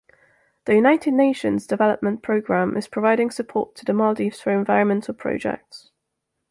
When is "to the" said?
3.75-3.93